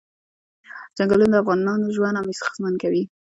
چنګلونه 0.95 1.33
د 1.37 1.39
افغانانو 1.43 1.93
ژوند 1.95 2.19
اغېزمن 2.21 2.73
کوي. 2.83 3.03